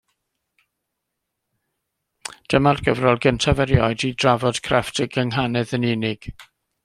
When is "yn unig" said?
5.79-6.31